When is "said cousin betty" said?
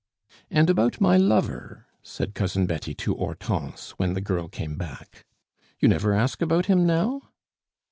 2.01-2.95